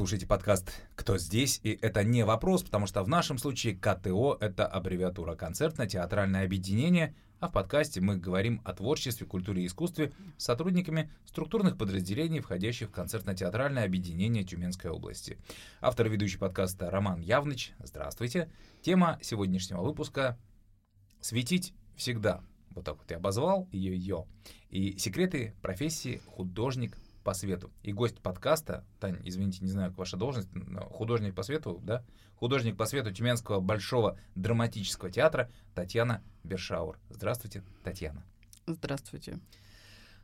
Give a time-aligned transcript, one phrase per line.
[0.00, 4.66] слушаете подкаст «Кто здесь?» И это не вопрос, потому что в нашем случае КТО— это
[4.66, 11.10] аббревиатура «Концертно-театральное объединение», а в подкасте мы говорим о творчестве, культуре и искусстве с сотрудниками
[11.26, 15.36] структурных подразделений, входящих в концертно-театральное объединение Тюменской области.
[15.82, 17.74] Автор и ведущий подкаста Роман Явныч.
[17.78, 18.50] Здравствуйте.
[18.80, 20.38] Тема сегодняшнего выпуска—
[21.20, 22.40] «Светить всегда».
[22.70, 24.24] Вот так вот я обозвал ее-ее.
[24.70, 27.70] И секреты профессии художник по свету.
[27.82, 30.48] И гость подкаста, Тань, извините, не знаю, как ваша должность,
[30.90, 32.04] художник по свету, да?
[32.36, 36.98] Художник по свету Тюменского Большого драматического театра Татьяна Бершаур.
[37.10, 38.24] Здравствуйте, Татьяна.
[38.66, 39.38] Здравствуйте.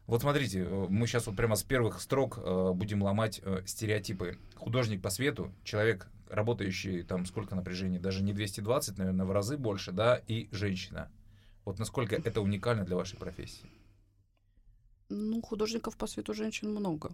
[0.06, 4.38] Вот смотрите, э, мы сейчас вот прямо с первых строк э, будем ломать э, стереотипы.
[4.54, 9.92] Художник по свету, человек, работающий там сколько напряжения, даже не 220, наверное, в разы больше,
[9.92, 11.10] да, и женщина.
[11.64, 13.66] Вот насколько это уникально для вашей профессии?
[15.08, 17.10] Ну, художников по свету женщин много.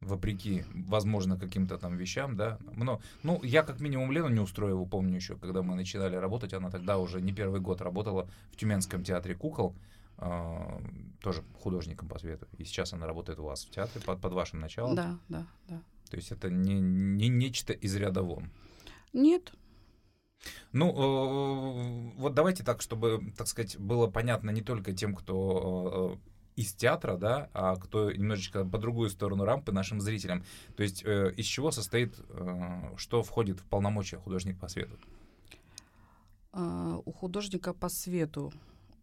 [0.00, 2.58] Вопреки, возможно, каким-то там вещам, да.
[2.76, 6.70] Но, ну, я как минимум Лену не устроил, помню еще, когда мы начинали работать, она
[6.70, 9.74] тогда уже не первый год работала в Тюменском театре кукол,
[10.18, 10.80] э,
[11.20, 12.46] тоже художником по свету.
[12.58, 14.94] И сейчас она работает у вас в театре под, под вашим началом.
[14.94, 15.82] Да, да, да.
[16.10, 18.50] То есть это не, не нечто из ряда вон.
[19.12, 19.52] Нет,
[20.72, 26.27] ну, э, вот давайте так, чтобы, так сказать, было понятно не только тем, кто э,
[26.58, 30.44] из театра, да, а кто немножечко по другую сторону рампы нашим зрителям.
[30.76, 34.98] То есть э, из чего состоит, э, что входит в полномочия художник по свету?
[36.52, 38.52] Uh, у художника по свету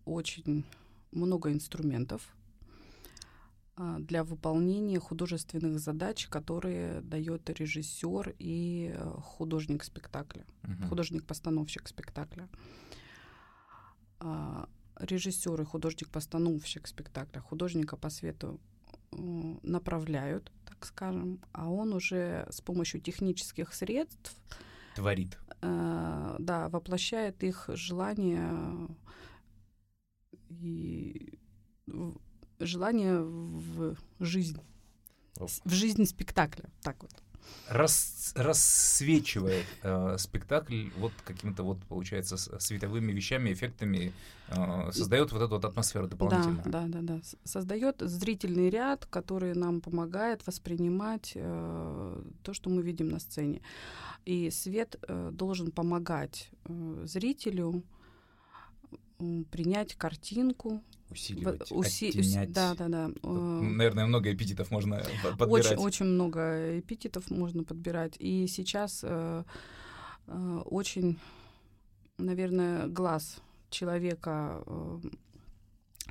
[0.03, 0.65] очень
[1.11, 2.21] много инструментов
[3.77, 10.89] uh, для выполнения художественных задач, которые дает режиссер и uh, художник спектакля, uh-huh.
[10.89, 12.49] художник-постановщик спектакля
[14.99, 18.59] режиссер и художник-постановщик спектакля, художника по свету
[19.11, 24.35] направляют, так скажем, а он уже с помощью технических средств
[24.95, 25.37] творит.
[25.61, 28.87] Э, да, воплощает их желание
[30.49, 31.39] и
[32.59, 34.61] желание в жизнь,
[35.35, 37.24] в жизнь спектакля, так вот
[37.69, 44.13] рас, рассвечивает э, спектакль вот какими-то вот, получается, световыми вещами, эффектами,
[44.49, 46.63] э, создает вот эту вот атмосферу дополнительно.
[46.65, 47.19] Да, да, да, да.
[47.43, 53.61] Создает зрительный ряд, который нам помогает воспринимать э, то, что мы видим на сцене.
[54.25, 57.83] И свет э, должен помогать э, зрителю
[59.49, 62.09] принять картинку, усиливать, уси...
[62.09, 62.51] оттенять.
[62.51, 63.09] Да, да, да.
[63.23, 65.03] Наверное, много эпитетов можно
[65.37, 65.71] подбирать.
[65.71, 68.15] Очень, очень много эпитетов можно подбирать.
[68.19, 69.43] И сейчас э,
[70.27, 71.19] э, очень,
[72.17, 73.37] наверное, глаз
[73.69, 74.99] человека э,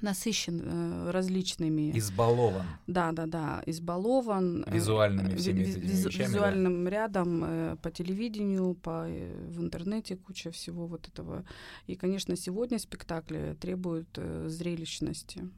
[0.03, 1.97] насыщен э, различными.
[1.97, 2.67] Избалован.
[2.87, 4.65] Да, да, да, избалован.
[4.67, 6.91] Э, Визуальными всеми виз, виз, вещами, Визуальным да?
[6.91, 11.45] рядом э, по телевидению, по, э, в интернете куча всего вот этого.
[11.87, 15.49] И, конечно, сегодня спектакли требуют э, зрелищности.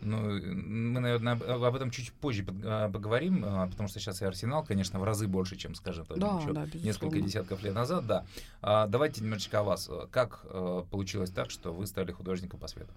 [0.00, 4.62] Ну, мы, наверное, об этом чуть позже а, поговорим, а, потому что сейчас и Арсенал,
[4.62, 8.26] конечно, в разы больше, чем, скажем, да, еще да, несколько десятков лет назад, да.
[8.60, 9.90] А, давайте немножечко о вас.
[10.10, 10.44] Как
[10.90, 12.92] получилось так, что вы стали художником по свету?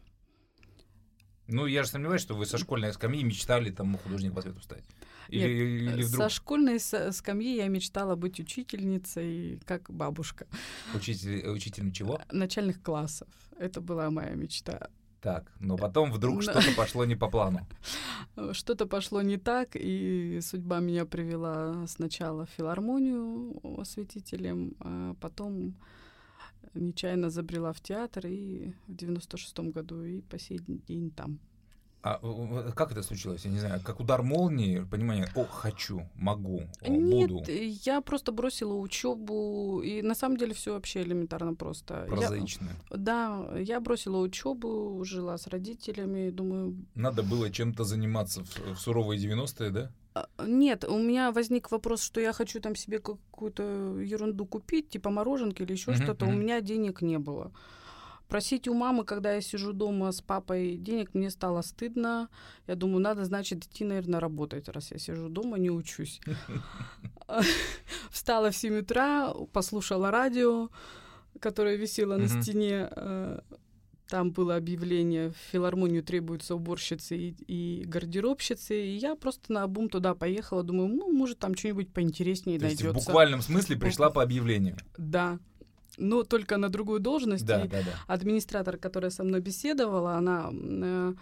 [1.47, 4.83] Ну, я же сомневаюсь, что вы со школьной скамьи мечтали там художник по свету стать.
[5.29, 6.23] Или, Нет, или вдруг...
[6.23, 10.47] Со школьной скамьи я мечтала быть учительницей, как бабушка.
[10.93, 12.21] Учитель, учителем чего?
[12.31, 13.27] Начальных классов.
[13.57, 14.89] Это была моя мечта.
[15.21, 17.67] Так, но потом вдруг что-то пошло не по плану.
[18.51, 25.75] Что-то пошло не так, и судьба меня привела сначала в филармонию осветителем, а потом
[26.73, 31.39] нечаянно забрела в театр и в 96-м году и по сей день там.
[32.03, 33.45] А как это случилось?
[33.45, 37.51] Я не знаю, как удар молнии, понимание, о, хочу, могу, о, Нет, буду.
[37.51, 42.05] я просто бросила учебу, и на самом деле все вообще элементарно просто.
[42.07, 42.69] Прозаично.
[42.89, 46.75] Я, да, я бросила учебу, жила с родителями, думаю...
[46.95, 49.91] Надо было чем-то заниматься в, в суровые 90-е, да?
[50.17, 55.09] А, нет, у меня возник вопрос, что я хочу там себе какую-то ерунду купить, типа
[55.09, 56.25] мороженки или еще что-то.
[56.25, 57.51] У меня денег не было.
[58.27, 62.27] Просить у мамы, когда я сижу дома с папой, денег мне стало стыдно.
[62.67, 66.19] Я думаю, надо, значит, идти, наверное, работать, раз я сижу дома, не учусь.
[68.11, 70.69] Встала в 7 утра, послушала радио,
[71.39, 73.39] которое висело на стене э,
[74.07, 78.75] там было объявление, в филармонию требуются уборщицы и, и гардеробщицы.
[78.75, 82.91] И я просто на обум туда поехала, думаю, ну, может, там что-нибудь поинтереснее То найдется.
[82.91, 84.77] в буквальном смысле пришла по объявлению.
[84.97, 85.39] Да.
[85.97, 87.45] Но только на другую должность.
[87.45, 87.91] Да, и да, да.
[88.07, 91.13] администратор, которая со мной беседовала, она э,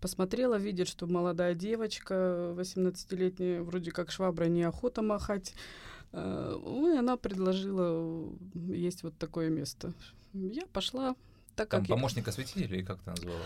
[0.00, 5.54] посмотрела, видит, что молодая девочка, 18-летняя, вроде как швабра, неохота махать.
[6.12, 9.94] Э, ну, и она предложила, есть вот такое место.
[10.32, 11.14] Я пошла,
[11.54, 12.30] так Там как помощник я...
[12.30, 13.38] осветителя или как ты назвала?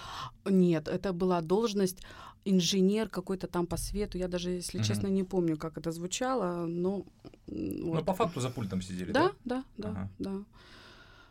[0.45, 2.03] Нет, это была должность
[2.45, 4.19] инженер какой-то там по свету.
[4.19, 4.87] Я даже, если угу.
[4.87, 7.05] честно, не помню, как это звучало, но...
[7.47, 8.05] Ну, вот.
[8.05, 9.33] по факту за пультом сидели, да?
[9.45, 10.11] Да, да, ага.
[10.19, 10.45] да.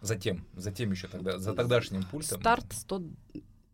[0.02, 2.40] Затем, затем еще тогда, за тогдашним пультом.
[2.40, 3.04] Старт 100,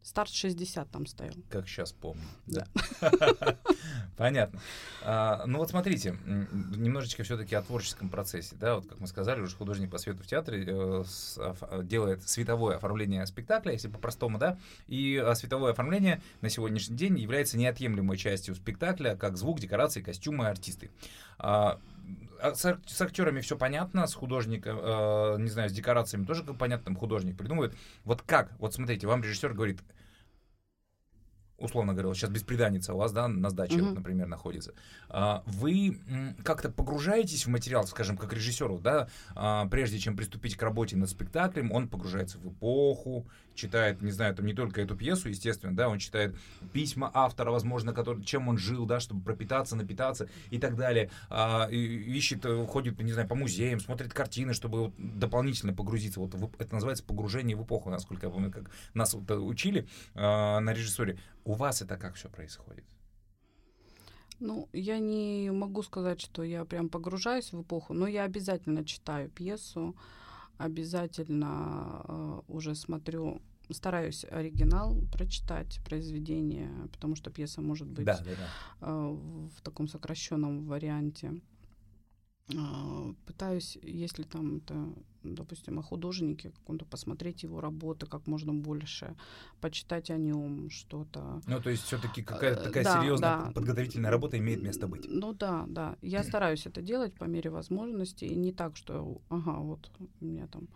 [0.04, 1.34] Старт 60 там стоял.
[1.50, 2.24] Как сейчас помню.
[2.46, 2.68] Да.
[4.18, 4.62] Понятно.
[5.02, 8.56] А, ну вот смотрите, немножечко все-таки о творческом процессе.
[8.60, 12.28] Да, вот как мы сказали, уже художник по свету в театре э, с, а, делает
[12.28, 18.18] световое оформление спектакля, если по-простому, да, и а, световое оформление на сегодняшний день является неотъемлемой
[18.18, 20.92] частью спектакля, как звук, декорации, костюмы, артисты.
[21.40, 21.80] А,
[22.44, 26.86] а с, с актерами все понятно, с художником, э, не знаю, с декорациями тоже понятно,
[26.86, 27.74] там художник придумывает.
[28.04, 28.52] Вот как?
[28.60, 29.80] Вот смотрите, вам режиссер говорит,
[31.64, 33.90] условно говоря, сейчас беспреданница у вас, да, на сдаче, uh-huh.
[33.90, 34.74] вот, например, находится.
[35.10, 35.98] А, вы
[36.44, 41.10] как-то погружаетесь в материал, скажем, как режиссеру, да, а, прежде чем приступить к работе над
[41.10, 43.26] спектаклем, он погружается в эпоху,
[43.56, 46.36] читает, не знаю, там не только эту пьесу, естественно, да, он читает
[46.74, 51.70] письма автора, возможно, который, чем он жил, да, чтобы пропитаться, напитаться и так далее, а,
[51.70, 56.20] ищет, э, ходит, не знаю, по музеям, смотрит картины, чтобы дополнительно погрузиться.
[56.20, 61.18] Вот это называется погружение в эпоху, насколько я помню, как нас вот учили на режиссуре.
[61.46, 62.86] У вас это как все происходит?
[64.40, 69.30] Ну, я не могу сказать, что я прям погружаюсь в эпоху, но я обязательно читаю
[69.30, 69.96] пьесу,
[70.58, 78.32] обязательно э, уже смотрю, стараюсь оригинал прочитать произведение, потому что пьеса может быть да, да,
[78.32, 78.50] да.
[78.82, 79.18] Э,
[79.56, 81.42] в таком сокращенном варианте.
[82.50, 84.76] Э, пытаюсь, если там это
[85.24, 89.16] допустим, о художнике каком-то, посмотреть его работы как можно больше,
[89.62, 91.42] почитать о нем что-то.
[91.48, 93.52] Ну, то есть все-таки какая-то э, такая да, серьезная да.
[93.52, 95.06] подготовительная работа имеет место быть.
[95.08, 95.98] Ну да, да.
[96.02, 99.90] Я стараюсь это делать по мере возможности, и не так, что, ага, вот
[100.22, 100.68] у меня там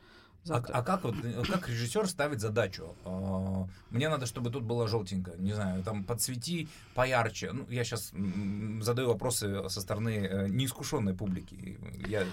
[0.50, 2.96] а, а как вот э, как режиссер ставит задачу?
[3.06, 7.52] А, мне надо, чтобы тут было желтенько, не знаю, там подсвети поярче.
[7.52, 8.12] Ну, я сейчас
[8.82, 11.78] задаю вопросы со стороны э, неискушенной публики.
[12.08, 12.26] Я...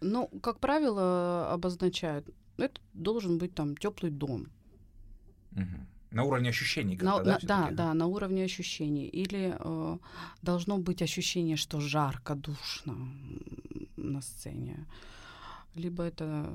[0.00, 4.48] Ну, как правило, обозначают, это должен быть там теплый дом.
[5.52, 5.86] Угу.
[6.10, 9.06] На уровне ощущений на, да, да, да, на уровне ощущений.
[9.06, 9.98] Или э,
[10.42, 12.96] должно быть ощущение, что жарко, душно
[13.96, 14.86] на сцене.
[15.74, 16.50] Либо это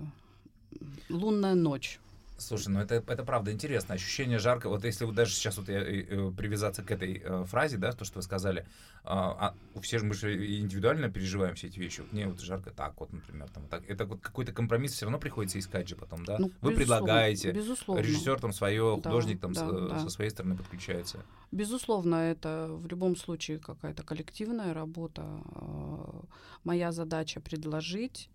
[1.10, 2.00] лунная ночь.
[2.38, 3.96] Слушай, ну это, это правда интересно.
[3.96, 4.68] Ощущение жарко.
[4.68, 8.06] Вот если вот даже сейчас вот я, э, привязаться к этой э, фразе, да, то,
[8.06, 8.66] что вы сказали,
[9.04, 12.02] а, а все же мы же индивидуально переживаем все эти вещи.
[12.02, 13.84] Вот мне вот жарко так вот, например, там так.
[13.88, 16.38] Это вот какой-то компромисс все равно приходится искать же потом, да?
[16.40, 18.02] Ну, вы предлагаете, безусловно.
[18.02, 20.00] режиссер там свое, да, художник там да, с, да.
[20.00, 21.20] со своей стороны подключается.
[21.52, 25.24] Безусловно, это в любом случае какая-то коллективная работа.
[25.56, 26.22] Э,
[26.64, 28.30] моя задача предложить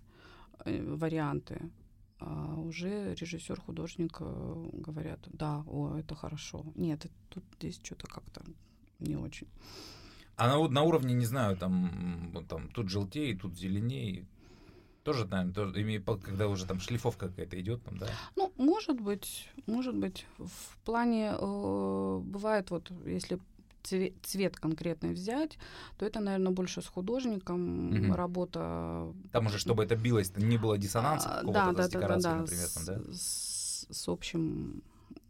[0.65, 1.71] э, варианты
[2.21, 6.65] а уже режиссер, художник э, говорят, да, о, это хорошо.
[6.75, 8.43] Нет, тут здесь что-то как-то
[8.99, 9.47] не очень.
[10.37, 14.27] А на, на уровне, не знаю, там, там тут желтее, тут зеленее,
[15.05, 18.09] тоже, наверное, тоже, когда уже там шлифовка какая-то идет, там, да?
[18.37, 20.27] Ну, может быть, может быть.
[20.39, 23.39] В плане э, бывает вот, если
[24.23, 25.59] цвет, конкретный взять,
[25.97, 28.15] то это, наверное, больше с художником угу.
[28.15, 29.13] работа.
[29.33, 32.35] Там уже, чтобы это билось, не было диссонанса а, какого-то да, да, с декорацией, да,
[32.35, 33.13] да, например, там, да?
[33.13, 34.83] С, с общим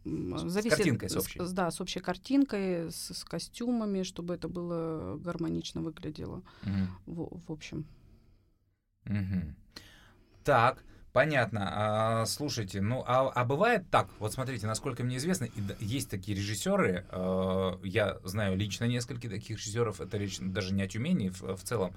[0.05, 1.39] Зависит, с картинкой, с общей.
[1.39, 6.41] С, да, с общей картинкой, с, с костюмами, чтобы это было гармонично выглядело.
[6.63, 7.13] Угу.
[7.13, 7.85] В, в общем.
[9.05, 9.55] Угу.
[10.43, 10.83] Так,
[11.19, 11.69] Понятно.
[11.73, 15.49] А, слушайте, ну а, а бывает так, вот смотрите, насколько мне известно,
[15.81, 20.87] есть такие режиссеры, э, я знаю лично несколько таких режиссеров, это речь даже не о
[20.87, 21.93] Тюмени в, в целом.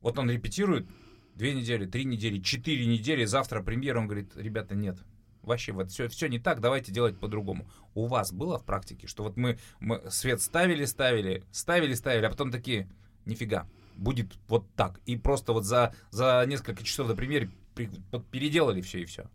[0.00, 0.88] Вот он репетирует
[1.36, 4.98] две недели, три недели, четыре недели, завтра премьера, он говорит, ребята, нет,
[5.42, 7.68] вообще вот все, все не так, давайте делать по-другому.
[7.94, 12.30] У вас было в практике, что вот мы, мы свет ставили, ставили, ставили, ставили, а
[12.30, 12.88] потом такие,
[13.24, 15.00] нифига, будет вот так.
[15.06, 19.28] И просто вот за, за несколько часов до премьеры переделали все и все.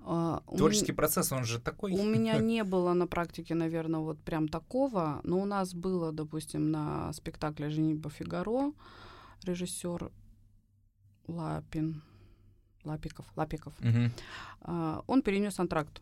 [0.00, 1.92] Uh, Творческий у процесс, он же такой.
[1.92, 6.70] У меня не было на практике, наверное, вот прям такого, но у нас было, допустим,
[6.70, 8.72] на спектакле «Женитьба Фигаро»
[9.44, 10.10] режиссер
[11.26, 12.02] Лапин,
[12.84, 13.74] Лапиков, Лапиков.
[13.80, 14.10] Uh-huh.
[14.62, 16.00] Uh, он перенес антракт.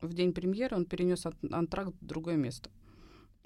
[0.00, 2.70] В день премьеры он перенес антракт в другое место.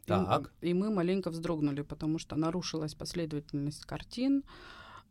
[0.06, 0.52] Так.
[0.62, 4.44] И, и мы маленько вздрогнули, потому что нарушилась последовательность картин.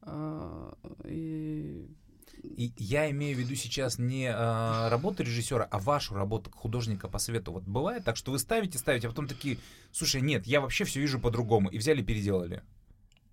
[0.02, 1.88] Uh, и
[2.44, 7.20] И я имею в виду сейчас не а, работу режиссера, а вашу работу художника по
[7.20, 7.52] свету.
[7.52, 9.58] Вот бывает так, что вы ставите, ставите, а потом такие,
[9.92, 12.64] слушай, нет, я вообще все вижу по-другому, и взяли, переделали.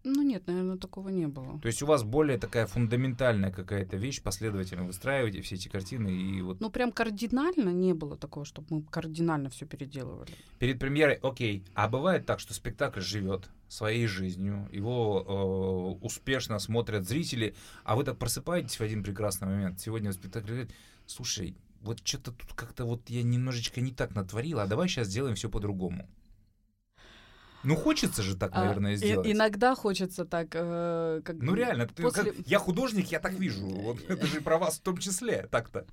[0.06, 1.58] Ну нет, наверное, такого не было.
[1.60, 6.42] То есть у вас более такая фундаментальная какая-то вещь, последовательно выстраиваете все эти картины и
[6.42, 6.60] вот...
[6.60, 10.30] Ну прям кардинально не было такого, чтобы мы кардинально все переделывали.
[10.58, 17.06] Перед премьерой, окей, а бывает так, что спектакль живет своей жизнью, его э, успешно смотрят
[17.08, 20.74] зрители, а вы так просыпаетесь в один прекрасный момент, сегодня в спектакле говорит,
[21.06, 25.34] слушай, вот что-то тут как-то вот я немножечко не так натворила, а давай сейчас сделаем
[25.34, 26.08] все по-другому.
[27.64, 29.26] Ну, хочется же так, а, наверное, а, сделать.
[29.26, 30.48] И, иногда хочется так.
[30.52, 31.86] Э, как ну, реально.
[31.86, 32.24] После...
[32.24, 33.66] Как, я художник, я так вижу.
[33.66, 35.86] Вот, это же про вас в том числе, так-то.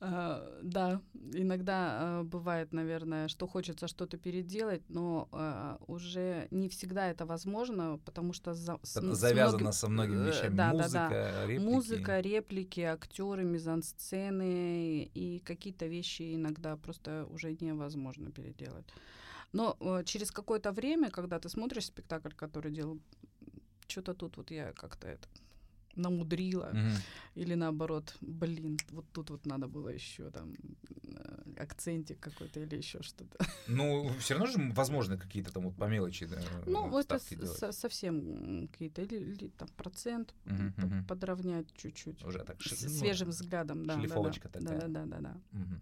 [0.00, 1.00] Uh, да,
[1.32, 7.98] иногда uh, бывает, наверное, что хочется что-то переделать, но uh, уже не всегда это возможно,
[8.04, 10.56] потому что завязано со многими вещами.
[10.56, 11.60] Да, да, да.
[11.60, 18.86] Музыка, реплики, актеры, мизансцены и какие-то вещи иногда просто уже невозможно переделать.
[19.52, 22.98] Но э, через какое-то время, когда ты смотришь спектакль, который делал,
[23.86, 25.28] что-то тут вот я как-то это
[25.98, 26.96] намудрила, mm-hmm.
[27.34, 30.54] или наоборот, блин, вот тут вот надо было еще там
[31.04, 33.46] э, акцентик какой-то или еще что-то.
[33.66, 38.68] Ну, все равно же возможно какие-то там вот по мелочи, да, Ну, это со- совсем
[38.68, 41.06] какие-то, или, или там процент mm-hmm.
[41.06, 42.24] подровнять чуть-чуть.
[42.24, 42.60] Уже так.
[42.62, 43.98] С- ну, свежим взглядом, да.
[43.98, 44.80] Шлифовочка да, такая.
[44.80, 45.40] Да, да, да, да.
[45.52, 45.80] Mm-hmm.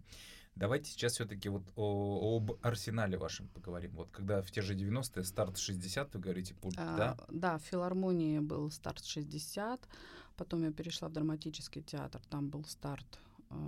[0.57, 3.91] Давайте сейчас все-таки вот о, об арсенале вашем поговорим.
[3.95, 7.17] Вот когда в те же 90-е старт 60, вы говорите, пульт, а, да?
[7.29, 9.87] Да, в филармонии был старт 60,
[10.35, 13.19] потом я перешла в драматический театр, там был старт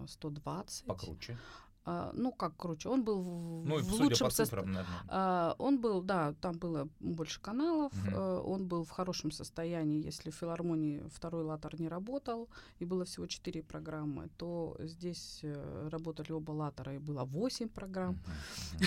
[0.08, 0.86] 120.
[0.86, 1.38] Покруче.
[1.92, 4.30] А, ну, как круче, он был в, ну, в лучшем
[4.68, 4.86] наверное.
[5.08, 8.16] А, он был, да, там было больше каналов, угу.
[8.54, 10.06] он был в хорошем состоянии.
[10.06, 15.90] Если в филармонии второй латер не работал, и было всего четыре программы, то здесь э,
[15.92, 18.20] работали оба латера, и было восемь программ.
[18.76, 18.86] Угу.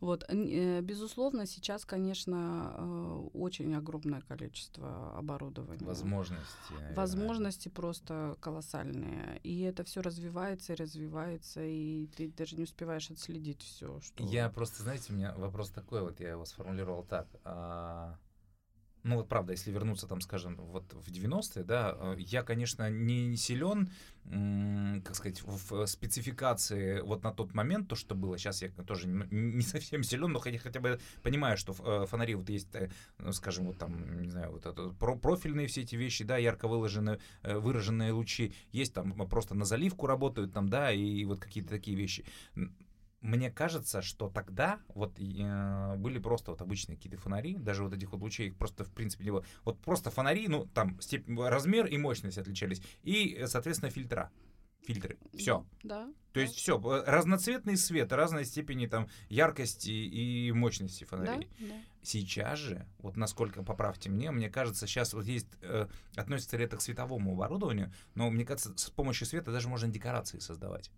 [0.00, 5.84] Вот, э, безусловно, сейчас, конечно, э, очень огромное количество оборудования.
[5.84, 6.72] Возможности.
[6.72, 6.96] Наверное.
[6.96, 9.40] Возможности просто колоссальные.
[9.42, 14.00] И это все развивается и развивается, и ты даже не успеваешь отследить все.
[14.00, 14.24] Что...
[14.24, 17.26] Я просто, знаете, у меня вопрос такой, вот я его сформулировал так.
[19.04, 23.36] Ну вот правда, если вернуться там, скажем, вот в 90-е, да, э, я, конечно, не
[23.36, 23.90] силен,
[25.04, 29.62] как сказать, в спецификации вот на тот момент, то, что было, сейчас я тоже не
[29.62, 33.66] совсем силен, но хотя, хотя бы понимаю, что э, фонари вот есть, э, ну, скажем,
[33.66, 38.52] вот там, не знаю, вот это, профильные все эти вещи, да, ярко выложенные, выраженные лучи,
[38.72, 42.24] есть там просто на заливку работают там, да, и вот какие-то такие вещи
[43.20, 48.12] мне кажется, что тогда вот э, были просто вот обычные какие-то фонари, даже вот этих
[48.12, 49.44] вот лучей, их просто в принципе не было.
[49.64, 54.30] Вот просто фонари, ну там степень, размер и мощность отличались, и, соответственно, фильтра.
[54.86, 55.18] Фильтры.
[55.34, 55.66] Все.
[55.82, 56.06] Да.
[56.06, 56.40] То да.
[56.42, 56.80] есть все.
[56.80, 61.48] Разноцветный свет, разной степени там яркости и мощности фонарей.
[61.58, 61.74] Да, да.
[62.02, 66.76] Сейчас же, вот насколько поправьте мне, мне кажется, сейчас вот есть, э, относится ли это
[66.76, 70.90] к световому оборудованию, но мне кажется, с помощью света даже можно декорации создавать.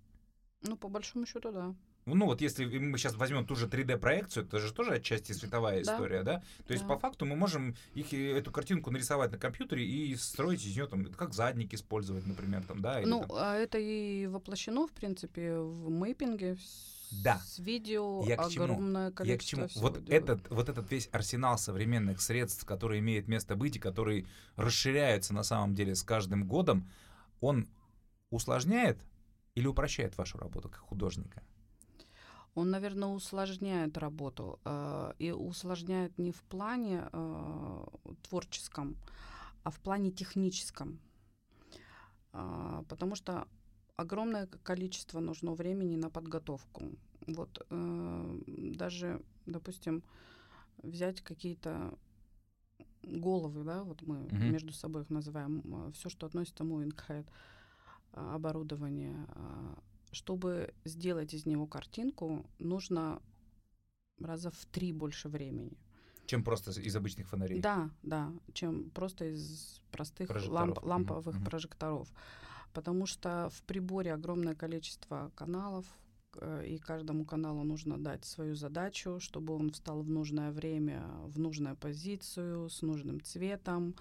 [0.63, 1.75] Ну, по большому счету, да.
[2.15, 5.83] Ну вот если мы сейчас возьмем ту же 3D-проекцию, это же тоже отчасти световая да.
[5.83, 6.43] история, да?
[6.67, 6.95] То есть да.
[6.95, 11.05] по факту мы можем их, эту картинку нарисовать на компьютере и строить из нее там,
[11.07, 13.01] как задник использовать, например, там, да?
[13.01, 13.31] Или, ну, там...
[13.33, 16.57] а это и воплощено, в принципе, в мейпинге,
[17.11, 17.41] да.
[17.45, 19.83] С видео Я огромное количество Я к чему?
[19.83, 24.27] Вот этот, вот этот весь арсенал современных средств, который имеет место быть и который
[24.57, 26.89] расширяется на самом деле с каждым годом,
[27.41, 27.69] он
[28.31, 28.99] усложняет
[29.55, 31.43] или упрощает вашу работу как художника?
[32.55, 34.59] Он, наверное, усложняет работу.
[34.65, 37.85] Э, и усложняет не в плане э,
[38.23, 38.97] творческом,
[39.63, 40.99] а в плане техническом.
[42.33, 43.47] Э, потому что
[43.97, 46.85] огромное количество нужно времени на подготовку.
[47.27, 50.03] Вот даже, допустим,
[50.83, 51.95] взять какие-то
[53.03, 54.51] головы, да, вот мы mm-hmm.
[54.51, 57.27] между собой их называем, все, что относится moving head,
[58.13, 59.27] оборудование,
[60.13, 63.21] чтобы сделать из него картинку, нужно
[64.21, 65.77] раза в три больше времени.
[66.27, 67.61] Чем просто из обычных фонарей?
[67.61, 71.45] Да, да, чем просто из простых ламп, ламповых mm-hmm.
[71.45, 72.09] прожекторов.
[72.73, 75.87] Потому что в приборе огромное количество каналов,
[76.37, 81.41] э, и каждому каналу нужно дать свою задачу, чтобы он встал в нужное время, в
[81.41, 83.97] нужную позицию, с нужным цветом.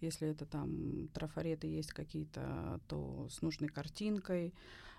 [0.00, 4.54] Если это там трафареты есть какие-то, то с нужной картинкой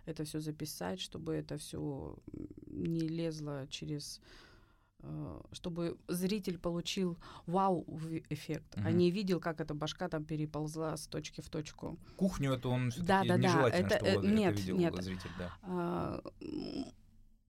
[0.08, 2.16] это все записать, чтобы это все
[2.68, 4.22] не лезло через
[5.04, 8.88] э, чтобы зритель получил вау-эффект, Мгм.
[8.88, 11.98] а не видел, как эта башка там переползла с точки в точку.
[12.16, 15.04] Кухню это он Да, да, да, нежелательно, это, чтобы э, это нет, видел нет.
[15.04, 15.54] зритель, да.
[15.62, 16.22] А,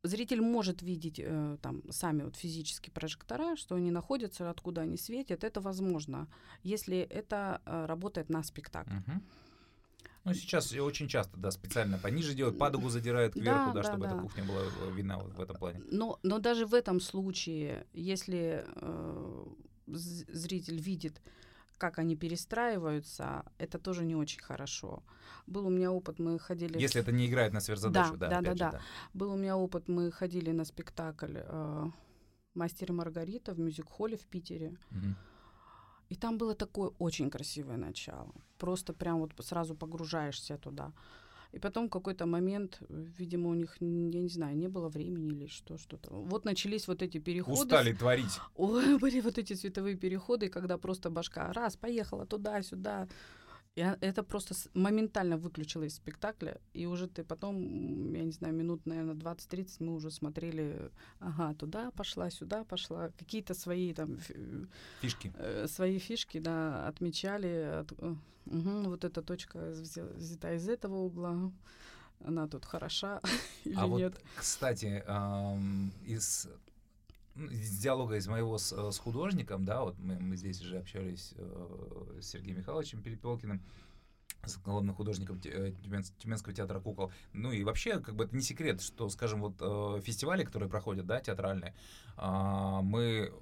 [0.05, 5.43] Зритель может видеть э, там сами вот физические прожектора, что они находятся, откуда они светят,
[5.43, 6.29] это возможно,
[6.63, 8.95] если это работает на спектакль.
[8.95, 9.23] Мгм.
[10.29, 14.07] Ну, сейчас очень часто, да, специально пониже делают, падугу задирают кверху, Да, да, да, чтобы
[14.07, 14.21] эта да.
[14.23, 15.81] кухня была э, видна в этом плане.
[15.91, 19.47] Но, но даже в этом случае, если э,
[19.87, 21.21] зритель видит,
[21.79, 25.03] как они перестраиваются, это тоже не очень хорошо.
[25.47, 26.79] Был у меня опыт, мы ходили...
[26.79, 28.81] Если это не играет на сверхзадачу, да, Да, да, да, же, да.
[29.15, 31.87] Был у меня опыт, мы ходили на спектакль э,
[32.55, 34.77] «Мастер и Маргарита» в мюзик-холле в Питере.
[34.91, 35.17] Мгм.
[36.11, 38.33] И там было такое очень красивое начало.
[38.59, 40.93] Просто прям вот сразу погружаешься туда.
[41.53, 42.81] И потом в какой-то момент,
[43.19, 46.11] видимо, у них, я не знаю, не было времени или что, что-то.
[46.11, 47.63] Вот начались вот эти переходы.
[47.63, 48.39] Устали творить.
[48.57, 53.09] Ой, были вот эти цветовые переходы, когда просто башка раз, поехала туда-сюда.
[53.77, 56.61] И а- это просто моментально выключило из спектакля.
[56.75, 61.91] И уже ты потом, я не знаю, минут, наверное, 20-30 мы уже смотрели, ага, туда
[61.93, 63.11] пошла, сюда пошла.
[63.19, 64.19] Какие-то свои там
[65.01, 65.33] Фишки.
[65.37, 67.81] э, свои фишки, да, отмечали.
[67.81, 68.15] от- э,
[68.47, 71.53] мгм, вот эта точка взя- взята из этого угла.
[72.25, 73.21] Она тут хороша
[73.65, 74.21] или А вот, нет?
[74.37, 76.49] кстати, ам, из,
[77.47, 81.35] из диалога из моего с, э, с художником, да, вот мы, мы здесь уже общались
[81.37, 83.63] э, с Сергеем Михайловичем Перепелкиным,
[84.45, 87.13] с главным художником э, Тюменс- Тюменского театра кукол.
[87.33, 89.57] Ну и вообще, как бы это не секрет, что, скажем, вот
[90.03, 91.75] фестивали, которые проходят, да, театральные,
[92.17, 93.33] а, мы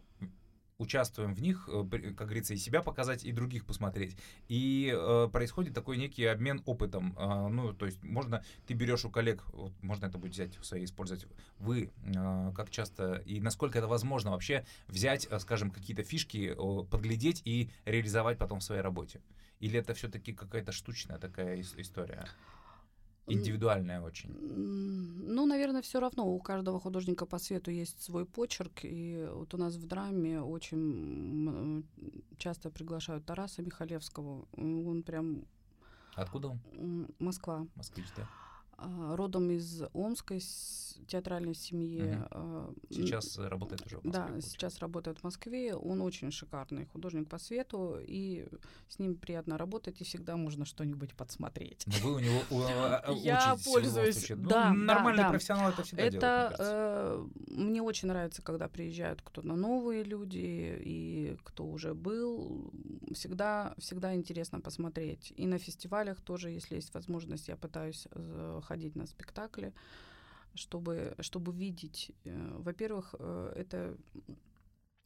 [0.78, 1.84] участвуем в них, э,
[2.16, 4.16] как говорится, и себя показать, и других посмотреть.
[4.48, 7.14] И э, происходит такой некий обмен опытом.
[7.16, 10.64] А, ну, то есть можно, ты берешь у коллег, вот можно это будет взять в
[10.64, 11.26] свои, использовать.
[11.58, 16.84] Вы, э, как часто и насколько это возможно вообще взять, э, скажем, какие-то фишки, э,
[16.86, 19.20] подглядеть и реализовать потом в своей работе?
[19.60, 22.26] Или это все-таки какая-то штучная такая ис- история?
[23.26, 24.30] Индивидуальная очень.
[24.30, 26.26] Ну, наверное, все равно.
[26.26, 28.84] У каждого художника по свету есть свой почерк.
[28.84, 31.84] И вот у нас в драме очень
[32.38, 34.46] часто приглашают Тараса Михалевского.
[34.56, 35.44] Он прям
[36.16, 37.08] Откуда он?
[37.18, 37.66] Москва.
[37.74, 38.28] Москвич, да?
[38.78, 40.40] А, Родом из Омской
[41.08, 42.18] театральной семьи.
[42.30, 44.12] М, Сейчас э, работает уже в Москве.
[44.12, 44.50] Да, получается.
[44.50, 45.74] сейчас работает в Москве.
[45.74, 48.46] Он очень шикарный художник по свету, и
[48.88, 51.84] с ним приятно работать, и всегда можно что-нибудь подсмотреть.
[51.86, 54.30] Но вы у него а, Я учитесь любом пользуюсь.
[54.30, 55.30] Ну, да, да, нормальный да.
[55.30, 61.64] профессионал это всегда делает, Это мне очень нравится, когда приезжают кто-то новые люди и кто
[61.64, 62.70] уже был.
[63.12, 65.32] Всегда, всегда интересно посмотреть.
[65.36, 69.72] И на фестивалях тоже, если есть возможность, я пытаюсь э, ходить на спектакли,
[70.54, 72.10] чтобы, чтобы видеть.
[72.24, 73.96] э, Во-первых, э, это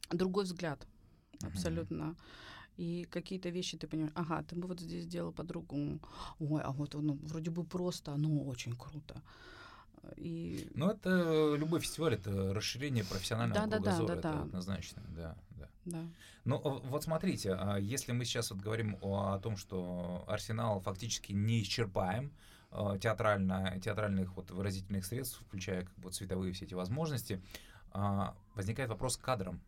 [0.09, 0.87] другой взгляд
[1.43, 2.15] абсолютно.
[2.77, 5.99] И какие-то вещи ты понимаешь, ага, ты бы вот здесь сделал по-другому.
[6.39, 9.21] Ой, а вот оно вроде бы просто, но очень круто.
[10.15, 14.41] И Ну, это любой фестиваль, это расширение профессионального Да-да-да, кругозора, это да-да.
[14.41, 15.67] однозначно, да, да.
[15.85, 16.05] да.
[16.43, 20.79] Ну, а вот смотрите, а если мы сейчас вот говорим о, о том, что арсенал
[20.79, 22.31] фактически не исчерпаем,
[22.71, 27.41] э, театрально, театральных вот выразительных средств, включая как бы, вот световые все эти возможности,
[27.93, 29.61] а, возникает вопрос к кадрам.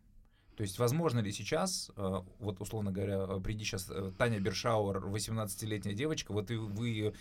[0.56, 5.94] То есть, возможно ли сейчас, э, вот условно говоря, э, приди сейчас Таня Бершауэр, 18-летняя
[5.94, 7.14] девочка, вот и вы,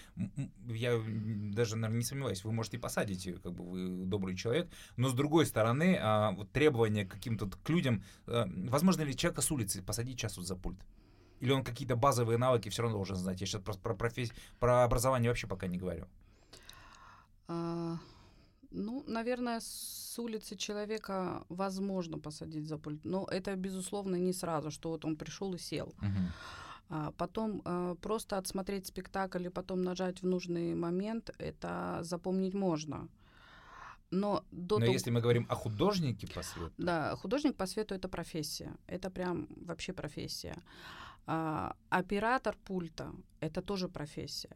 [0.67, 1.01] я
[1.51, 5.13] даже, наверное, не сомневаюсь, вы можете посадить, её, как бы вы добрый человек, но с
[5.13, 9.81] другой стороны, а, вот требования к каким-то к людям, э, возможно ли человека с улицы
[9.81, 10.79] посадить сейчас вот за пульт?
[11.39, 13.41] Или он какие-то базовые навыки все равно должен знать?
[13.41, 16.07] Я сейчас просто про, профессию, про образование вообще пока не говорю.
[18.73, 24.89] Ну, наверное, с улицы человека возможно посадить за пульт, но это, безусловно, не сразу, что
[24.89, 25.93] вот он пришел и сел.
[26.89, 33.07] А потом а, просто отсмотреть спектакль и потом нажать в нужный момент, это запомнить можно.
[34.12, 37.95] Но до Но того- если мы говорим о художнике по свету, Да, художник по свету
[37.95, 38.75] это профессия.
[38.88, 40.55] Это прям вообще профессия.
[41.25, 44.55] А, оператор пульта это тоже профессия.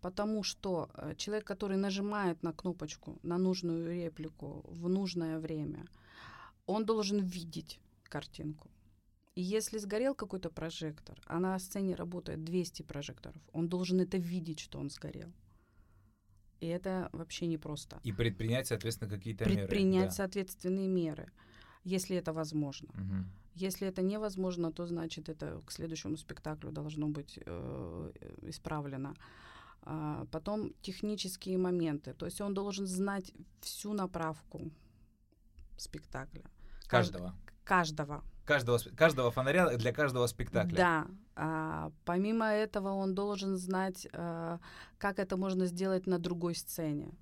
[0.00, 5.86] Потому что э, человек, который нажимает на кнопочку, на нужную реплику в нужное время,
[6.66, 8.70] он должен видеть картинку.
[9.34, 14.60] И если сгорел какой-то прожектор, а на сцене работает 200 прожекторов, он должен это видеть,
[14.60, 15.32] что он сгорел.
[16.60, 19.56] И это вообще непросто и предпринять, соответственно, какие-то меры.
[19.56, 20.10] предпринять да.
[20.10, 21.32] соответственные меры,
[21.84, 22.88] если это возможно.
[22.94, 23.30] Мгм.
[23.54, 29.14] Если это невозможно, то значит это к следующему спектаклю должно быть э, исправлено.
[30.30, 34.70] Потом технические моменты, то есть он должен знать всю направку
[35.76, 36.44] спектакля,
[36.90, 37.34] Каждого.
[37.64, 38.24] Каждого.
[38.44, 40.76] Каждого, каждого фонаря для каждого спектакля.
[40.76, 41.06] Да.
[41.36, 44.58] А, помимо этого он должен знать, а,
[44.98, 47.16] как это можно сделать на другой сцене,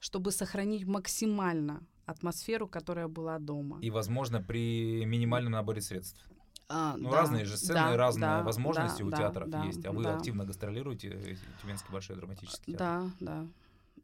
[0.00, 3.78] чтобы сохранить максимально атмосферу, которая была дома.
[3.80, 6.28] И, возможно, при минимальном наборе средств.
[6.68, 9.64] А, Ну, да, разные же сцены, да, разные да, возможности да, у да, театров да,
[9.64, 9.84] есть.
[9.86, 10.16] А вы да.
[10.16, 12.78] активно гастролируете, Тюменский большой драматический театр.
[12.78, 13.46] Да, да.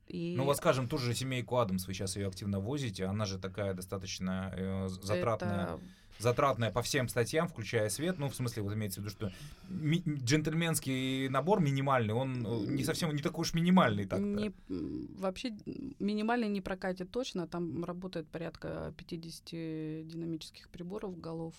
[0.08, 3.38] И Ну вот, скажем, ту же семейку Адамс вы сейчас ее активно возите, она же
[3.38, 5.80] такая достаточно э, затратная, это-
[6.18, 8.18] затратная по всем статьям, включая свет.
[8.18, 9.32] Ну, в смысле, вот имеется в виду, что
[9.68, 15.56] ми- джентльменский набор минимальный, он э, не совсем, не такой уж минимальный так Не, вообще
[15.98, 17.46] минимальный не прокатит точно.
[17.48, 21.54] Там работает порядка 50 динамических приборов голов.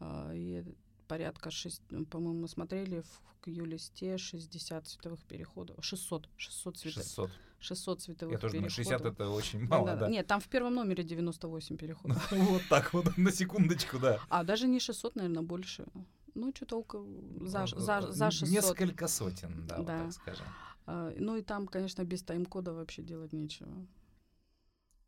[0.00, 0.64] А, И
[1.08, 5.76] порядка, шесть, ну, по-моему, мы смотрели в Q-листе 60 световых переходов.
[5.84, 6.28] 600.
[6.36, 7.30] 600, цвета, 600.
[7.60, 8.98] 600 световых Я тоже думаю, переходов.
[9.00, 10.08] 60 это очень Да, мало, да, да.
[10.08, 12.32] Нет, там в первом номере 98 переходов.
[12.32, 14.20] Вот так вот, на секундочку, да.
[14.28, 15.86] А даже не 600, наверное, больше.
[16.34, 17.06] Ну, что-то около
[17.40, 18.48] за, за, за 600.
[18.54, 20.02] Несколько сотен, да, вот Да.
[20.04, 20.46] так скажем.
[20.86, 23.70] А, Ну и там, конечно, без тайм-кода вообще делать нечего.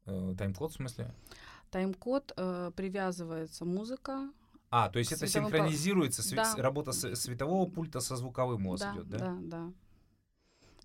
[0.07, 1.13] Э, Тайм-код в смысле?
[1.71, 4.31] Тайм-код э, привязывается музыка.
[4.71, 6.55] А, то есть это синхронизируется, сви- Да.
[6.63, 9.19] работа светового пульта со звуковым у вас да, идет, да?
[9.19, 9.73] да, да.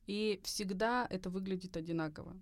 [0.08, 2.36] И всегда это выглядит одинаково,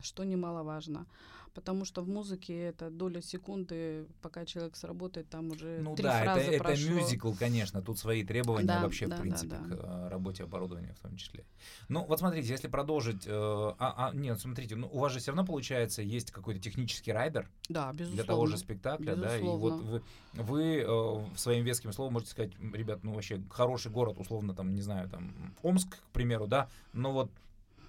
[0.00, 1.06] что немаловажно.
[1.54, 6.20] Потому что в музыке это доля секунды, пока человек сработает, там уже Ну три да,
[6.20, 6.90] это, фразы это прошло.
[6.90, 9.76] мюзикл, конечно, тут свои требования Да, вообще, да, в да, принципе, да.
[9.76, 11.44] к э, работе оборудования в том числе.
[11.88, 15.30] Ну, вот смотрите, если продолжить, э, а, а, нет, смотрите, ну, у вас же все
[15.30, 18.14] равно получается, есть какой-то технический райдер Да, безусловно.
[18.16, 20.02] для того же спектакля, да, и вот Безусловно.
[20.32, 20.84] вы, вы
[21.32, 24.82] э, своим веским словом можете сказать, «М, ребят, ну, вообще, хороший город, условно, там, не
[24.82, 27.30] знаю, там, Омск, к примеру, да, но вот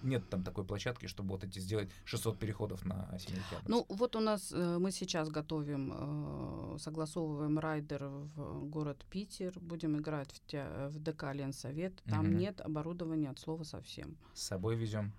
[0.05, 3.67] нет там такой площадки, чтобы вот эти сделать 600 переходов на семейке Адамс.
[3.67, 5.93] Ну, вот у нас э, мы сейчас готовим,
[6.75, 12.01] э, согласовываем райдер в город Питер, будем играть в, те- в ДК Ленсовет.
[12.05, 12.37] Там Мгм.
[12.37, 14.17] нет оборудования от слова совсем.
[14.33, 15.11] С собой везем.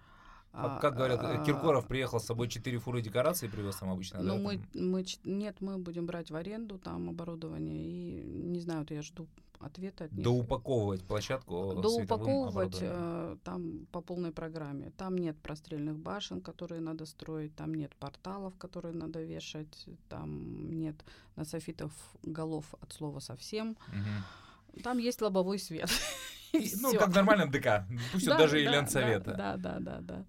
[0.57, 4.19] А, как говорят, э, а, Киркоров приехал с собой 4 фуры декораций, привез там обычно,
[4.19, 4.25] да?
[4.25, 4.91] Ну, мы, там?
[4.91, 7.77] мы, нет, мы будем брать в аренду там оборудование.
[7.77, 9.27] И не знаю, вот я жду
[9.61, 10.23] ответа от них.
[10.23, 14.93] доупаковывать площадку световым Доупаковывать э, там по полной программе.
[14.97, 20.97] Там нет прострельных башен, которые надо строить, там нет порталов, которые надо вешать, там нет
[21.37, 21.93] на софитов
[22.23, 23.77] голов от слова совсем.
[23.89, 24.83] Мгм.
[24.83, 25.91] Там есть лобовой свет.
[26.53, 27.85] И Ну, как в нормальном ДК.
[28.13, 29.35] Пусть Да, даже и да, Ленсовета.
[29.35, 30.25] Да, да, да, да.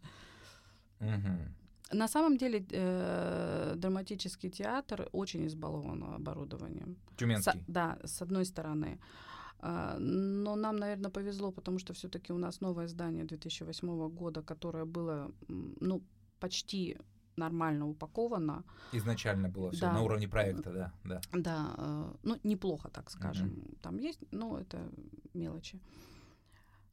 [1.94, 6.98] На самом деле э, драматический театр очень избалован оборудованием.
[7.18, 7.64] Тюменский.
[7.68, 9.00] да, с одной стороны.
[9.60, 14.86] А, Но нам, наверное, повезло, потому что все-таки у нас новое здание 2008 года, которое
[14.86, 15.32] было,
[15.82, 16.02] ну,
[16.40, 16.98] почти
[17.38, 18.64] нормально упаковано.
[18.94, 19.94] Изначально было все Да.
[19.94, 21.22] на уровне проекта, да, да.
[21.34, 23.64] Да, э, ну, неплохо, так скажем.
[23.82, 24.78] Там есть, но это
[25.34, 25.80] мелочи.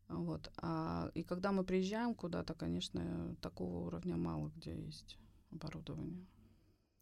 [0.08, 0.52] Вот.
[0.56, 5.18] А, и когда мы приезжаем куда-то, конечно, такого уровня мало где есть
[5.50, 6.26] оборудование.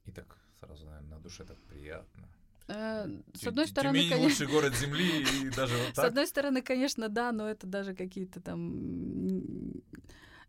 [0.05, 2.29] И так сразу, наверное, на душе так приятно.
[2.69, 4.29] Э, С одной стороны, Тюмень конечно...
[4.29, 6.05] лучший город земли, и даже вот С так.
[6.07, 9.73] одной стороны, конечно, да, но это даже какие-то там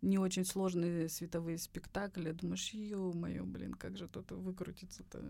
[0.01, 2.31] не очень сложные световые спектакли.
[2.31, 5.21] Думаешь, ё-моё, блин, как же тут выкрутиться-то,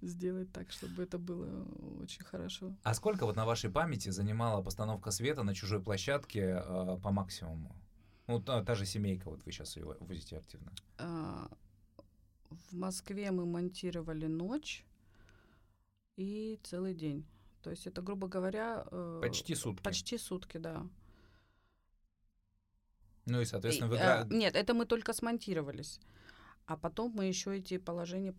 [0.00, 1.64] сделать так, чтобы это было
[2.02, 2.74] очень хорошо.
[2.82, 7.74] А сколько вот на вашей памяти занимала постановка света на чужой площадке э, по максимуму?
[8.26, 10.72] Ну, та, та же семейка, вот вы сейчас ее возите активно.
[10.98, 11.50] А,
[12.50, 14.84] В Москве мы монтировали ночь
[16.16, 17.26] и целый день.
[17.62, 18.84] То есть это, грубо говоря...
[18.90, 19.82] э, Почти сутки.
[19.82, 20.86] Почти сутки, да.
[23.26, 26.00] Ну и, соответственно, И, вы э, Нет, это мы только смонтировались.
[26.66, 28.32] А потом мы еще эти положения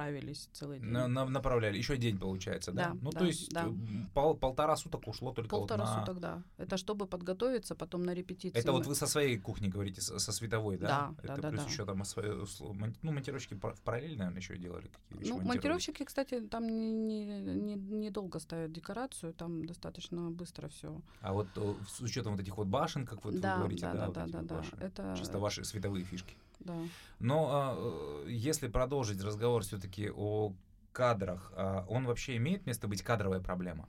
[0.00, 0.88] подправились целый день.
[0.90, 1.76] на- на- направляли.
[1.78, 2.90] Еще день получается, да?
[2.90, 3.66] Да, ну, да, то есть да.
[3.66, 3.70] э,
[4.14, 6.00] пол- полтора суток ушло только Полтора вот на...
[6.00, 6.42] суток, да.
[6.58, 8.58] Это чтобы подготовиться, потом на репетиции.
[8.58, 10.86] Это вот вы со своей кухни говорите, со, со световой, да?
[10.88, 11.70] Да, Это да, плюс да.
[11.70, 12.30] еще там свои,
[12.72, 15.30] мон- ну, монтировщики в параллель, наверное, еще делали какие вещи.
[15.30, 21.00] Ну, монтировщики, кстати, там не, не, не- недолго ставят декорацию, там достаточно быстро все.
[21.20, 23.92] А вот э, с учетом вот этих вот башен, как вот да, вы говорите, да,
[23.92, 24.84] да, да, вот да, да, да.
[24.86, 26.36] Это чисто ваши световые фишки.
[26.60, 26.76] Да.
[27.18, 30.54] Но а, э, если продолжить разговор все-таки о
[30.92, 33.88] кадрах, а, он вообще имеет место быть кадровая проблема?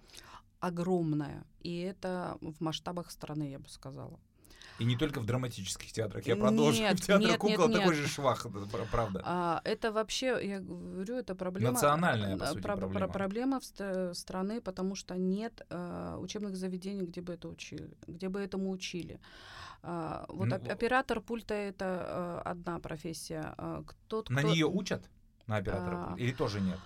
[0.62, 1.44] огромная.
[1.60, 4.20] И это в масштабах страны, я бы сказала.
[4.82, 6.26] И не только в драматических театрах.
[6.26, 6.82] Я Нет, продолжу.
[6.84, 8.04] В театре нет, кукол нет, такой нет.
[8.04, 8.48] же швах,
[8.92, 9.22] правда.
[9.24, 11.74] А, это вообще, я говорю, это проблема...
[11.74, 13.14] Национальная, по э, сути, про- про- проблема.
[13.14, 18.28] проблема в ст- страны, потому что нет э, учебных заведений, где бы это учили, где
[18.28, 19.20] бы этому учили.
[19.84, 23.54] А, вот Ну, оп- оператор пульта это э, одна профессия.
[23.58, 25.08] А, кто, На нее учат?
[25.46, 26.14] на оператора?
[26.14, 26.16] А...
[26.18, 26.80] Или тоже нет?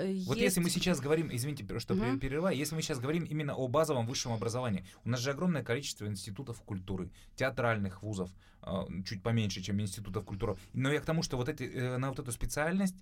[0.00, 0.26] Есть...
[0.26, 2.18] Вот если мы сейчас говорим, извините, что угу.
[2.18, 6.06] перерываю, если мы сейчас говорим именно о базовом высшем образовании, у нас же огромное количество
[6.06, 8.30] институтов культуры, театральных вузов,
[8.62, 10.56] а, чуть поменьше, чем институтов культуры.
[10.72, 12.96] Но я к тому, что вот эти, э, на вот эту специальность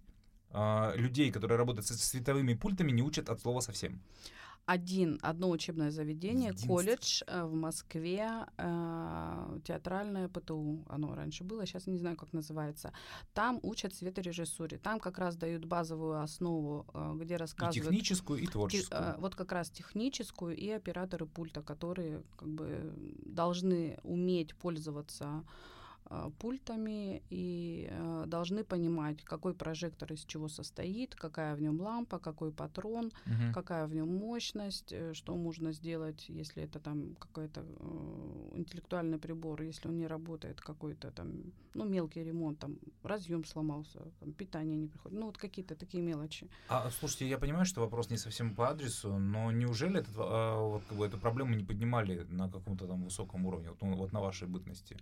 [0.50, 4.00] а, людей, которые работают с световыми пультами, не учат от слова совсем
[4.66, 11.86] один, одно учебное заведение, колледж э, в Москве, э, театральное ПТУ, оно раньше было, сейчас
[11.86, 12.92] не знаю, как называется.
[13.32, 17.76] Там учат светорежиссуре, там как раз дают базовую основу, э, где рассказывают...
[17.76, 19.00] И техническую, и творческую.
[19.02, 22.92] Те, э, вот как раз техническую и операторы пульта, которые как бы
[23.24, 25.44] должны уметь пользоваться
[26.38, 32.52] пультами и э, должны понимать, какой прожектор из чего состоит, какая в нем лампа, какой
[32.52, 33.52] патрон, угу.
[33.52, 39.62] какая в нем мощность, э, что можно сделать, если это там какой-то э, интеллектуальный прибор,
[39.62, 44.86] если он не работает, какой-то там, ну, мелкий ремонт, там, разъем сломался, там, питание не
[44.86, 46.48] приходит, ну, вот какие-то такие мелочи.
[46.68, 50.82] А, слушайте, я понимаю, что вопрос не совсем по адресу, но неужели этот, а, вот,
[50.88, 54.20] как бы, эту проблему не поднимали на каком-то там высоком уровне, вот, ну, вот на
[54.20, 54.96] вашей бытности?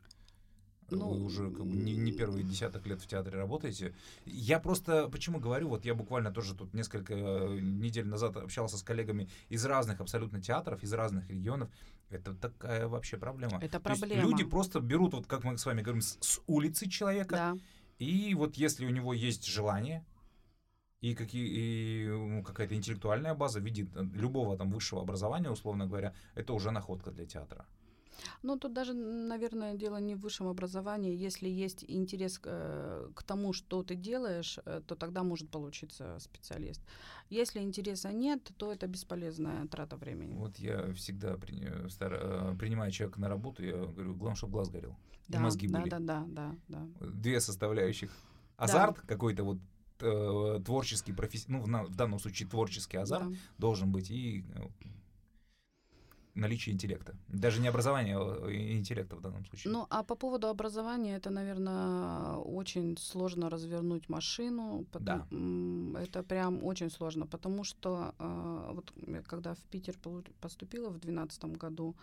[0.99, 3.95] Ну, вы уже как бы не, не первые десяток лет в театре работаете.
[4.27, 8.83] Я просто почему говорю, вот я буквально тоже тут несколько э, недель назад общался с
[8.83, 11.69] коллегами из разных абсолютно театров, из разных регионов.
[12.11, 13.59] Это такая вообще проблема.
[13.61, 14.23] Это проблема.
[14.23, 17.35] люди просто берут, вот как мы с вами говорим, с, с улицы человека.
[17.37, 17.55] Да.
[17.99, 20.05] И вот если у него есть желание,
[21.01, 25.87] и, какие, и ну, какая-то интеллектуальная база в виде э, любого там высшего образования, условно
[25.87, 27.67] говоря, это уже находка для театра.
[28.43, 31.15] Ну, тут даже, наверное, дело не в высшем образовании.
[31.15, 36.19] Если есть интерес к, э, к тому, что ты делаешь, э, то тогда может получиться
[36.19, 36.83] специалист.
[37.31, 40.37] Если интереса нет, то это бесполезная трата времени.
[40.37, 44.71] Вот я всегда при, стар, э, принимаю человека на работу, я говорю, главное, чтобы глаз
[44.71, 44.97] горел.
[45.29, 45.91] Да, и мозги да, были.
[45.91, 46.87] Да, да, да, да.
[47.07, 48.11] Две составляющих.
[48.57, 49.03] Азарт да.
[49.07, 49.59] какой-то вот
[50.65, 53.37] творческий, профессий, ну, в, в данном случае творческий азарт да.
[53.59, 54.45] должен быть и
[56.35, 57.15] наличие интеллекта.
[57.29, 59.73] Даже не образования, а интеллекта в данном случае.
[59.73, 64.85] Ну, а по поводу образования, это, наверное, очень сложно развернуть машину.
[64.93, 66.01] Потому, да.
[66.03, 68.93] Это прям очень сложно, потому что э, вот
[69.27, 69.97] когда в Питер
[70.41, 71.95] поступила в 2012 году,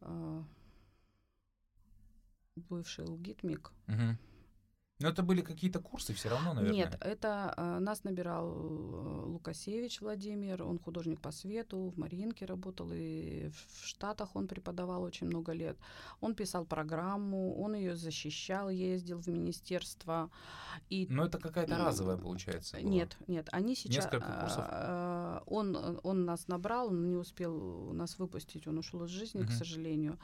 [0.00, 0.42] э,
[2.56, 4.16] бывший ЛГИТМИК, угу
[5.04, 6.76] но это были какие-то курсы все равно, наверное.
[6.76, 12.88] Нет, это э, нас набирал э, Лукасевич Владимир, он художник по свету, в Мариинке работал,
[12.90, 15.76] и в Штатах он преподавал очень много лет.
[16.22, 20.30] Он писал программу, он ее защищал, ездил в министерство.
[20.88, 21.06] И...
[21.10, 22.90] Но это какая-то разовая, получается, была.
[22.90, 24.04] Нет, нет, они сейчас...
[24.06, 24.64] Несколько курсов?
[24.70, 29.48] Э, он, он нас набрал, он не успел нас выпустить, он ушел из жизни, угу.
[29.48, 30.18] к сожалению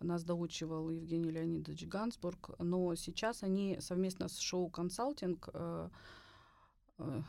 [0.00, 5.88] нас доучивал Евгений Леонидович Гансбург, но сейчас они совместно с шоу «Консалтинг» э,
[6.98, 7.22] э,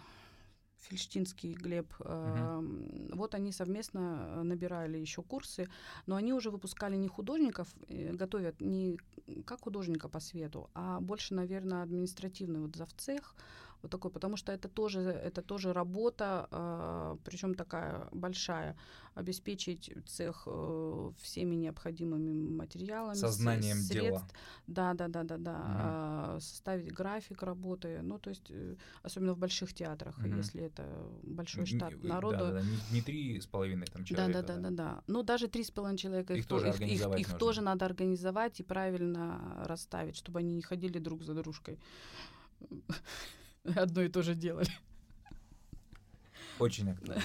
[0.78, 1.94] Фельштинский Глеб.
[2.00, 3.16] Uh-huh.
[3.16, 5.68] Вот они совместно набирали еще курсы,
[6.06, 8.98] но они уже выпускали не художников, э, готовят не
[9.46, 13.36] как художника по свету, а больше, наверное, административный вот завцех,
[13.82, 18.76] вот такой, потому что это тоже, это тоже работа, э, причем такая большая,
[19.16, 24.28] обеспечить цех э, всеми необходимыми материалами, сознанием средств, дела.
[24.68, 26.38] Да, да, да, да, да, угу.
[26.38, 30.28] э, составить график работы, ну то есть э, особенно в больших театрах, угу.
[30.38, 30.84] если это
[31.24, 32.38] большой штат не, народу.
[32.38, 34.42] Да, да, да, не, не три с половиной там человека.
[34.42, 35.04] Да, да, да, да, да.
[35.08, 38.60] Ну даже три с половиной человека их, их тоже их, их, их тоже надо организовать
[38.60, 41.80] и правильно расставить, чтобы они не ходили друг за дружкой
[43.76, 44.70] одно и то же делали.
[46.60, 47.24] Очень актуально.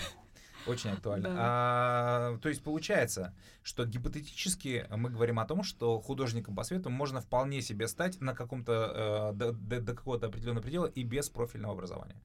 [0.66, 1.28] Очень актуально.
[1.28, 1.36] Да.
[1.38, 7.20] А, то есть получается, что гипотетически мы говорим о том, что художником по свету можно
[7.20, 11.74] вполне себе стать на каком-то э, до, до, до какого-то определенного предела и без профильного
[11.74, 12.16] образования.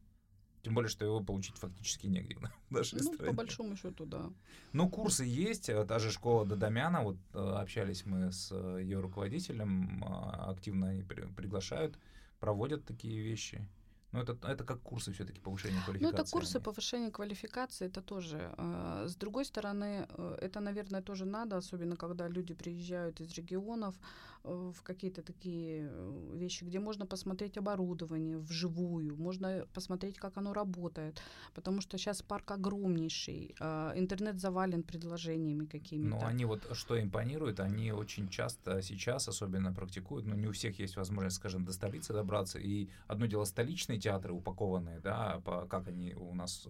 [0.62, 3.32] Тем более, что его получить фактически негде в нашей ну, стране.
[3.32, 4.30] по большому счету, да.
[4.74, 5.70] Ну, курсы есть.
[5.88, 7.02] Та же школа Дадамяна.
[7.02, 10.04] Вот э, общались мы с ее руководителем.
[10.06, 11.98] А, активно они при, приглашают,
[12.40, 13.68] проводят такие вещи.
[14.12, 16.18] Ну, это, это как курсы все-таки повышения квалификации.
[16.18, 18.54] Ну, это курсы повышения квалификации, это тоже.
[18.58, 23.96] Э, с другой стороны, э, это, наверное, тоже надо, особенно когда люди приезжают из регионов
[24.44, 25.92] э, в какие-то такие
[26.34, 31.22] вещи, где можно посмотреть оборудование вживую, можно посмотреть, как оно работает,
[31.54, 33.56] потому что сейчас парк огромнейший,
[33.96, 36.18] интернет завален предложениями какими-то.
[36.18, 40.52] Ну, они вот, что импонирует, они очень часто сейчас особенно практикуют, но ну, не у
[40.52, 45.66] всех есть возможность, скажем, до столицы добраться, и одно дело столичные театры упакованные, да, по,
[45.68, 46.68] как они у нас,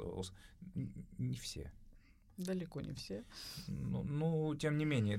[1.18, 1.72] не все.
[2.40, 3.26] Далеко не все.
[3.68, 5.18] Ну, ну тем не менее,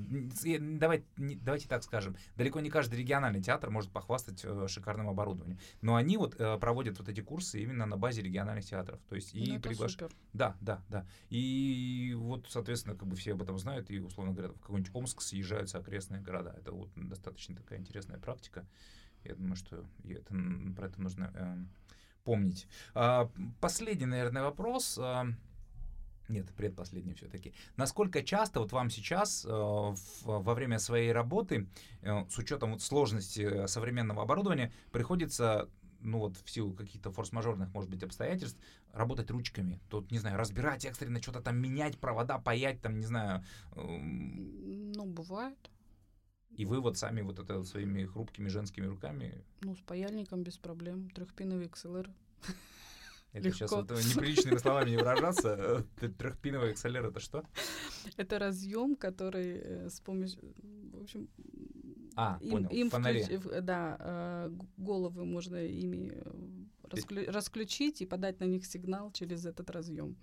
[0.79, 5.59] давайте, давайте так скажем, далеко не каждый региональный театр может похвастать э, шикарным оборудованием.
[5.83, 9.01] Но они вот э, проводят вот эти курсы именно на базе региональных театров.
[9.11, 10.15] То есть и ну, приглашают.
[10.33, 11.07] Да, да, да.
[11.29, 15.21] И вот, соответствно, как бы все об этом знают, и, условно говоря, в какой-нибудь Омск
[15.21, 16.55] съезжаются окрестные города.
[16.57, 18.67] Это вот достаточно такая интересная практика.
[19.25, 20.35] Я думаю, что это,
[20.75, 21.57] про это нужно э,
[22.25, 22.67] помнить.
[22.95, 23.31] А,
[23.61, 24.99] последний, наверное, вопрос.
[25.01, 25.27] А,
[26.29, 27.53] нет, предпоследний все-таки.
[27.77, 31.67] Насколько часто вот вам сейчас э, в, во время своей работы,
[32.03, 35.69] э, с учетом вот сложности современного оборудования, приходится
[36.03, 38.59] ну вот в силу каких-то форс-мажорных, может быть, обстоятельств,
[38.93, 39.81] работать ручками.
[39.89, 43.45] Тут, не знаю, разбирать экстренно, что-то там менять, провода паять, там, не знаю.
[43.73, 45.59] Э, ну, бывает.
[46.57, 49.45] И вы вот сами вот это своими хрупкими женскими руками?
[49.63, 51.11] Ну, с паяльником без проблем.
[51.11, 52.11] Трехпиновый XLR.
[53.33, 53.59] Это Легко.
[53.59, 55.87] сейчас вот неприличными словами не выражаться.
[56.19, 57.45] Трехпиновый XLR это что?
[58.17, 60.41] Это разъем, который э, с помощью,
[60.93, 61.29] в общем,
[62.17, 62.91] а, им, понял, им.
[62.91, 66.13] Включ, да, э, головы можно ими
[66.91, 70.17] расклю, расключить и подать на них сигнал через этот разъем.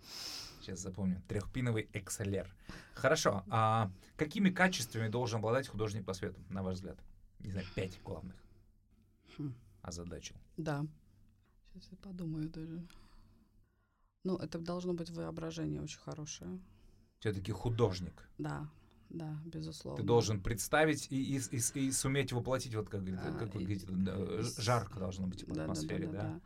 [0.68, 1.22] Сейчас запомню.
[1.30, 2.46] Трехпиновый XLR.
[2.94, 3.46] Хорошо.
[3.48, 7.00] А какими качествами должен обладать художник по свету, на ваш взгляд?
[7.40, 8.36] Не знаю, пять главных.
[9.38, 9.54] Хм.
[9.82, 10.36] Озадачил.
[10.58, 10.86] Да.
[11.74, 12.86] Сейчас я подумаю даже.
[14.26, 16.60] Ну, это должно быть воображение очень хорошее.
[17.20, 18.28] Все-таки художник.
[18.38, 18.70] Да,
[19.10, 20.02] да, безусловно.
[20.02, 23.88] Ты должен представить и, и, и, и суметь воплотить, вот как, а, как вы говорите,
[24.62, 26.12] жарко должно быть в да, атмосфере, да?
[26.12, 26.42] да, да, да.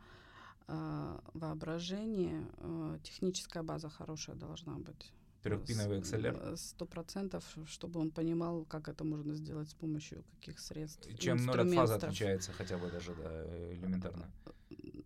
[0.68, 5.12] А, воображение, а, техническая база хорошая должна быть.
[5.42, 6.56] Трехпиновый XLR?
[6.56, 11.08] Сто процентов, чтобы он понимал, как это можно сделать с помощью каких средств.
[11.18, 14.30] Чем фазы отличается хотя бы даже, да, элементарно?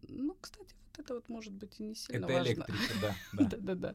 [0.08, 2.50] Ну, кстати, вот это вот может быть и не сильно это важно.
[2.50, 2.94] Это электрика,
[3.32, 3.48] да.
[3.50, 3.94] Да-да-да.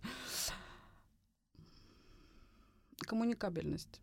[2.97, 4.01] Коммуникабельность.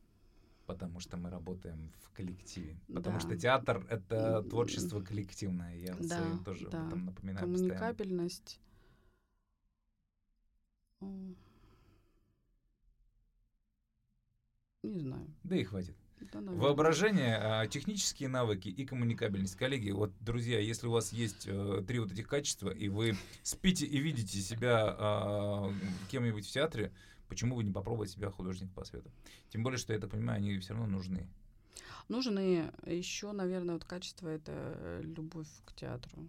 [0.68, 2.76] Потому что мы работаем в коллективе.
[2.92, 3.20] Потому да.
[3.20, 5.74] что театр— это творчество коллективное.
[5.76, 6.82] Я да, своим тоже да.
[6.82, 8.60] об этом напоминаю Коммуникабельность.
[11.00, 11.34] Постоянно.
[14.82, 15.34] Не знаю.
[15.42, 15.96] Да и хватит.
[16.32, 19.56] Да, Воображение, а, технические навыки и коммуникабельность.
[19.56, 23.86] Коллеги, вот, друзья, если у вас есть э, три вот этих качества, и вы спите
[23.86, 25.72] и видите себя э,
[26.10, 26.92] кем-нибудь в театре,
[27.28, 29.10] почему бы не попробовать себя художник по свету?
[29.48, 31.28] Тем более, что я так понимаю, они все равно нужны.
[32.08, 36.26] Нужны еще, наверное, вот качество это любовь к театру.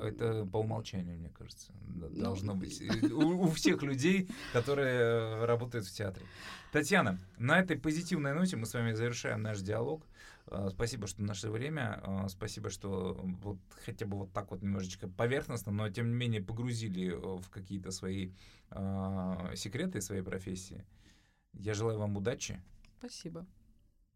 [0.00, 5.86] Это по умолчанию, мне кажется, ну, должно быть у, у всех людей, которые э, работают
[5.86, 6.26] в театре.
[6.72, 10.06] Татьяна, на этой позитивной ноте мы с вами завершаем наш диалог.
[10.46, 12.00] А, спасибо, что нашли время.
[12.02, 16.42] А, спасибо, что вот хотя бы вот так вот немножечко поверхностно, но тем не менее
[16.42, 18.32] погрузили э, в какие-то свои
[18.70, 20.84] э, секреты своей профессии.
[21.52, 22.60] Я желаю вам удачи.
[22.98, 23.46] Спасибо.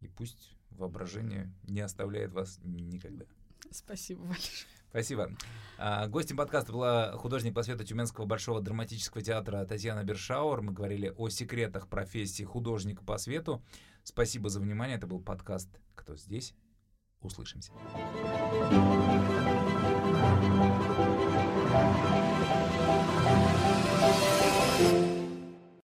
[0.00, 3.24] И пусть воображение не оставляет вас никогда.
[3.70, 4.66] Спасибо большое.
[4.90, 5.30] Спасибо.
[5.78, 10.62] А, гостем подкаста была художник по свету Тюменского Большого драматического театра Татьяна Бершауэр.
[10.62, 13.62] Мы говорили о секретах профессии художника по свету.
[14.08, 14.96] Спасибо за внимание.
[14.96, 16.54] Это был подкаст «Кто здесь?».
[17.20, 17.72] Услышимся.